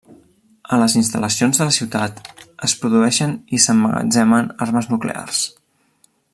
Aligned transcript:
A 0.75 0.77
les 0.83 0.93
instal·lacions 1.01 1.59
de 1.61 1.67
la 1.67 1.75
ciutat 1.75 2.17
es 2.69 2.75
produeixen 2.85 3.37
i 3.59 3.61
s'emmagatzemen 3.67 4.53
armes 4.67 4.93
nuclears. 4.97 5.45